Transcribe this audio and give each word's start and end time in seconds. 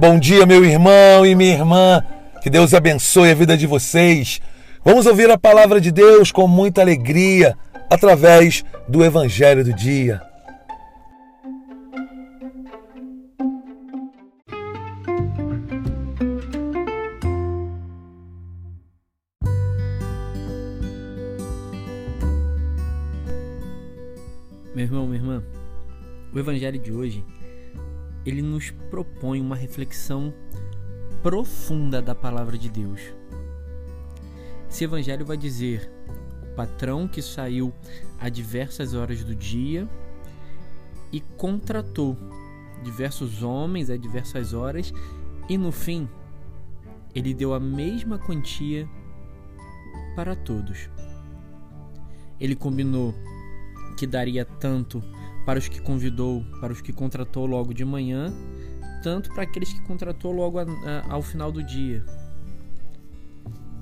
Bom 0.00 0.18
dia, 0.18 0.46
meu 0.46 0.64
irmão 0.64 1.26
e 1.26 1.34
minha 1.34 1.52
irmã. 1.52 2.02
Que 2.40 2.48
Deus 2.48 2.72
abençoe 2.72 3.32
a 3.32 3.34
vida 3.34 3.54
de 3.54 3.66
vocês. 3.66 4.40
Vamos 4.82 5.04
ouvir 5.04 5.30
a 5.30 5.36
palavra 5.36 5.78
de 5.78 5.92
Deus 5.92 6.32
com 6.32 6.48
muita 6.48 6.80
alegria 6.80 7.54
através 7.90 8.64
do 8.88 9.04
Evangelho 9.04 9.62
do 9.62 9.74
Dia. 9.74 10.22
Meu 24.74 24.86
irmão, 24.86 25.06
minha 25.06 25.18
irmã, 25.18 25.42
o 26.32 26.38
Evangelho 26.38 26.78
de 26.78 26.90
hoje 26.90 27.22
ele 28.24 28.42
nos 28.42 28.70
propõe 28.70 29.40
uma 29.40 29.56
reflexão 29.56 30.32
profunda 31.22 32.00
da 32.00 32.14
palavra 32.14 32.56
de 32.56 32.68
Deus. 32.68 33.00
Esse 34.68 34.84
evangelho 34.84 35.26
vai 35.26 35.36
dizer 35.36 35.90
o 36.42 36.54
patrão 36.54 37.08
que 37.08 37.20
saiu 37.20 37.72
a 38.18 38.28
diversas 38.28 38.94
horas 38.94 39.24
do 39.24 39.34
dia 39.34 39.88
e 41.12 41.20
contratou 41.20 42.16
diversos 42.82 43.42
homens 43.42 43.90
a 43.90 43.96
diversas 43.96 44.52
horas 44.52 44.92
e 45.48 45.58
no 45.58 45.72
fim 45.72 46.08
ele 47.14 47.34
deu 47.34 47.52
a 47.52 47.60
mesma 47.60 48.18
quantia 48.18 48.88
para 50.14 50.36
todos. 50.36 50.88
Ele 52.38 52.54
combinou 52.54 53.14
que 53.96 54.06
daria 54.06 54.44
tanto 54.44 55.02
para 55.50 55.58
os 55.58 55.66
que 55.66 55.80
convidou, 55.80 56.44
para 56.60 56.72
os 56.72 56.80
que 56.80 56.92
contratou 56.92 57.44
logo 57.44 57.74
de 57.74 57.84
manhã, 57.84 58.32
tanto 59.02 59.30
para 59.30 59.42
aqueles 59.42 59.72
que 59.72 59.80
contratou 59.80 60.30
logo 60.30 60.60
a, 60.60 60.62
a, 60.62 61.12
ao 61.12 61.22
final 61.22 61.50
do 61.50 61.60
dia. 61.60 62.04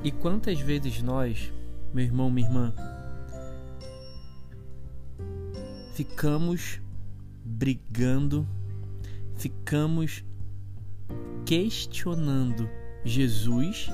E 0.03 0.11
quantas 0.11 0.59
vezes 0.59 1.03
nós, 1.03 1.53
meu 1.93 2.03
irmão, 2.03 2.31
minha 2.31 2.49
irmã, 2.49 2.75
ficamos 5.93 6.81
brigando, 7.45 8.49
ficamos 9.37 10.25
questionando 11.45 12.67
Jesus 13.05 13.91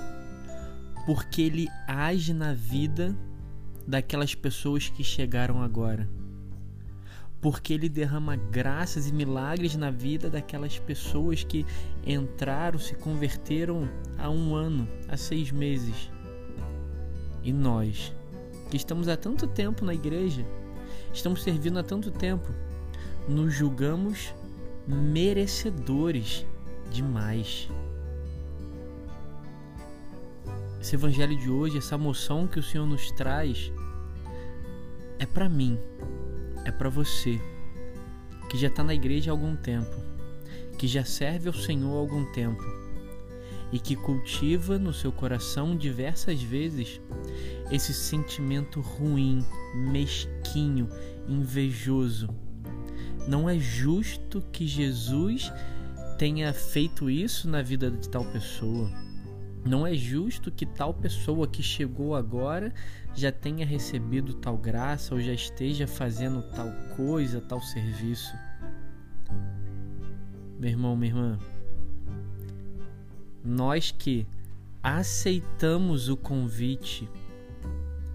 porque 1.06 1.42
ele 1.42 1.68
age 1.88 2.32
na 2.32 2.54
vida 2.54 3.16
daquelas 3.84 4.32
pessoas 4.32 4.88
que 4.88 5.02
chegaram 5.02 5.60
agora 5.60 6.08
porque 7.44 7.74
ele 7.74 7.90
derrama 7.90 8.36
graças 8.36 9.06
e 9.06 9.12
milagres 9.12 9.76
na 9.76 9.90
vida 9.90 10.30
daquelas 10.30 10.78
pessoas 10.78 11.44
que 11.44 11.66
entraram, 12.06 12.78
se 12.78 12.94
converteram 12.94 13.86
há 14.16 14.30
um 14.30 14.54
ano, 14.54 14.88
há 15.10 15.16
seis 15.18 15.52
meses. 15.52 16.10
E 17.42 17.52
nós, 17.52 18.14
que 18.70 18.78
estamos 18.78 19.08
há 19.08 19.16
tanto 19.18 19.46
tempo 19.46 19.84
na 19.84 19.92
igreja, 19.92 20.42
estamos 21.12 21.42
servindo 21.42 21.78
há 21.78 21.82
tanto 21.82 22.10
tempo, 22.10 22.48
nos 23.28 23.52
julgamos 23.52 24.32
merecedores 24.88 26.46
demais. 26.90 27.68
Esse 30.80 30.94
evangelho 30.94 31.36
de 31.36 31.50
hoje, 31.50 31.76
essa 31.76 31.98
moção 31.98 32.46
que 32.46 32.58
o 32.58 32.62
Senhor 32.62 32.86
nos 32.86 33.10
traz, 33.10 33.70
é 35.18 35.26
para 35.26 35.46
mim, 35.46 35.78
é 36.64 36.70
para 36.70 36.88
você 36.88 37.40
que 38.48 38.58
já 38.58 38.68
está 38.68 38.84
na 38.84 38.94
igreja 38.94 39.30
há 39.30 39.32
algum 39.32 39.56
tempo, 39.56 39.96
que 40.78 40.86
já 40.86 41.04
serve 41.04 41.48
ao 41.48 41.54
Senhor 41.54 41.94
há 41.94 41.98
algum 41.98 42.24
tempo 42.32 42.62
e 43.72 43.78
que 43.78 43.96
cultiva 43.96 44.78
no 44.78 44.92
seu 44.92 45.10
coração 45.10 45.76
diversas 45.76 46.40
vezes 46.40 47.00
esse 47.70 47.92
sentimento 47.92 48.80
ruim, 48.80 49.44
mesquinho, 49.74 50.88
invejoso. 51.28 52.28
Não 53.26 53.48
é 53.48 53.58
justo 53.58 54.42
que 54.52 54.66
Jesus 54.66 55.50
tenha 56.18 56.52
feito 56.52 57.10
isso 57.10 57.48
na 57.48 57.62
vida 57.62 57.90
de 57.90 58.08
tal 58.08 58.24
pessoa. 58.26 58.88
Não 59.64 59.86
é 59.86 59.94
justo 59.94 60.50
que 60.50 60.66
tal 60.66 60.92
pessoa 60.92 61.48
que 61.48 61.62
chegou 61.62 62.14
agora 62.14 62.72
já 63.14 63.32
tenha 63.32 63.64
recebido 63.64 64.34
tal 64.34 64.58
graça 64.58 65.14
ou 65.14 65.20
já 65.20 65.32
esteja 65.32 65.86
fazendo 65.86 66.42
tal 66.54 66.70
coisa, 66.96 67.40
tal 67.40 67.60
serviço. 67.62 68.34
Meu 70.58 70.68
irmão, 70.68 70.94
minha 70.94 71.10
irmã, 71.10 71.38
nós 73.42 73.90
que 73.90 74.26
aceitamos 74.82 76.10
o 76.10 76.16
convite, 76.16 77.08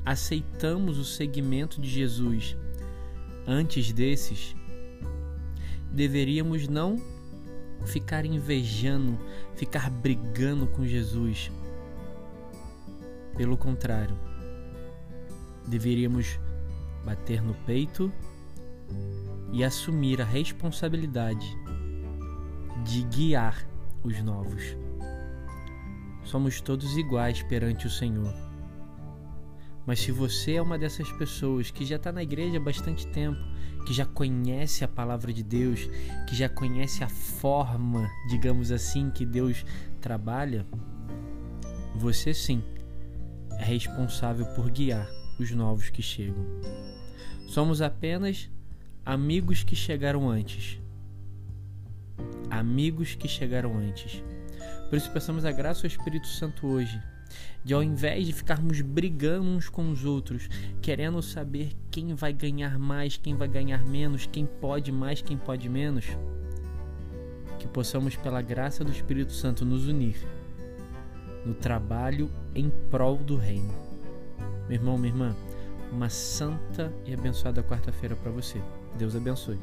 aceitamos 0.06 1.00
o 1.00 1.04
seguimento 1.04 1.82
de 1.82 1.90
Jesus 1.90 2.56
antes 3.48 3.92
desses, 3.92 4.56
deveríamos 5.92 6.68
não 6.68 6.98
ficar 7.86 8.26
invejando, 8.26 9.18
ficar 9.56 9.90
brigando 9.90 10.68
com 10.68 10.86
Jesus. 10.86 11.52
Pelo 13.36 13.58
contrário, 13.58 14.18
deveríamos 15.68 16.40
bater 17.06 17.42
no 17.42 17.54
peito 17.66 18.12
e 19.52 19.64
assumir 19.64 20.22
a 20.22 20.26
responsabilidade 20.26 21.58
de 22.84 23.04
guiar 23.04 23.66
os 24.04 24.22
novos. 24.22 24.76
Somos 26.24 26.62
todos 26.62 26.98
iguais 26.98 27.42
perante 27.44 27.88
o 27.88 27.90
Senhor. 27.90 28.49
Mas 29.90 30.02
se 30.02 30.12
você 30.12 30.54
é 30.54 30.62
uma 30.62 30.78
dessas 30.78 31.12
pessoas 31.14 31.72
que 31.72 31.84
já 31.84 31.96
está 31.96 32.12
na 32.12 32.22
igreja 32.22 32.58
há 32.58 32.60
bastante 32.60 33.08
tempo, 33.08 33.42
que 33.88 33.92
já 33.92 34.06
conhece 34.06 34.84
a 34.84 34.88
palavra 34.88 35.34
de 35.34 35.42
Deus, 35.42 35.90
que 36.28 36.36
já 36.36 36.48
conhece 36.48 37.04
a 37.04 37.10
forma, 37.10 38.08
digamos 38.30 38.72
assim, 38.72 39.10
que 39.10 39.26
Deus 39.26 39.66
trabalha, 40.00 40.64
você 41.96 42.36
sim 42.36 42.64
é 43.58 43.64
responsável 43.64 44.46
por 44.54 44.70
guiar 44.70 45.10
os 45.40 45.50
novos 45.50 45.90
que 45.90 46.04
chegam. 46.04 46.46
Somos 47.48 47.82
apenas 47.82 48.48
amigos 49.04 49.64
que 49.64 49.76
chegaram 49.76 50.30
antes. 50.30 50.80
Amigos 52.52 53.16
que 53.16 53.28
chegaram 53.28 53.76
antes. 53.76 54.24
Por 54.88 54.98
isso 54.98 55.10
peçamos 55.10 55.46
a 55.46 55.52
graça 55.52 55.82
ao 55.82 55.88
Espírito 55.88 56.28
Santo 56.28 56.68
hoje 56.68 57.02
de 57.64 57.74
ao 57.74 57.84
invés 57.84 58.26
de 58.26 58.34
ficarmos 58.34 58.82
brigando 58.82 59.48
uns 59.48 59.70
com 59.70 59.90
os 59.90 60.06
outros, 60.06 60.48
querendo 60.82 61.22
saber 61.22 61.72
quem 61.92 62.14
vai 62.14 62.34
ganhar 62.34 62.78
mais, 62.80 63.18
quem 63.18 63.36
vai 63.36 63.48
ganhar 63.48 63.86
menos, 63.86 64.26
quem 64.26 64.46
pode 64.46 64.92
mais, 64.92 65.22
quem 65.22 65.38
pode 65.38 65.68
menos, 65.70 66.06
que 67.58 67.68
possamos, 67.68 68.16
pela 68.16 68.42
graça 68.42 68.84
do 68.84 68.92
Espírito 68.92 69.34
Santo, 69.34 69.66
nos 69.66 69.88
unir 69.88 70.16
no 71.46 71.54
trabalho 71.54 72.30
em 72.54 72.70
prol 72.90 73.18
do 73.18 73.38
Reino. 73.38 73.74
Meu 74.68 74.78
irmão, 74.78 74.98
minha 74.98 75.14
irmã, 75.14 75.36
uma 75.92 76.10
santa 76.10 76.94
e 77.06 77.14
abençoada 77.14 77.64
quarta-feira 77.64 78.16
para 78.16 78.32
você. 78.32 78.62
Deus 78.98 79.16
abençoe. 79.16 79.58